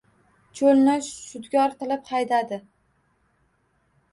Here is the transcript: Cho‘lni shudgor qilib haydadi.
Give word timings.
Cho‘lni 0.59 0.95
shudgor 1.09 1.75
qilib 1.83 2.09
haydadi. 2.15 2.61